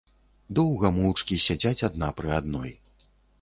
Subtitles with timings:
[0.59, 2.75] Доўга моўчкі сядзяць адна пры адной.